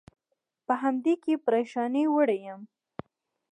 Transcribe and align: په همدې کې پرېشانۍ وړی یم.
په 0.65 0.73
همدې 0.81 1.13
کې 1.23 1.33
پرېشانۍ 1.45 2.05
وړی 2.09 2.39
یم. 2.47 2.61